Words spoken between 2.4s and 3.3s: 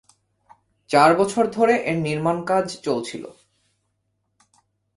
কাজ চলেছিল।